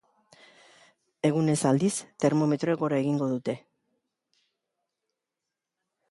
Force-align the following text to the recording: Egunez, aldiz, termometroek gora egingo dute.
Egunez, 1.29 1.57
aldiz, 1.71 1.91
termometroek 2.23 2.81
gora 2.83 3.01
egingo 3.01 3.27
dute. 3.33 3.55